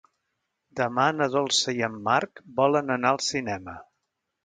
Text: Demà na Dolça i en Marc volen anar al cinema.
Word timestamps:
Demà 0.79 1.05
na 1.17 1.27
Dolça 1.35 1.75
i 1.81 1.85
en 1.91 2.01
Marc 2.09 2.45
volen 2.63 2.93
anar 2.99 3.13
al 3.15 3.25
cinema. 3.31 3.81